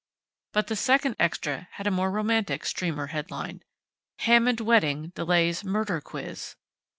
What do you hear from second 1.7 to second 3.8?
had a more romantic streamer headline: